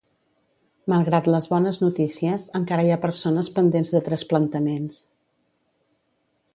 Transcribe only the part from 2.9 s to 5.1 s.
ha persones pendents de trasplantaments.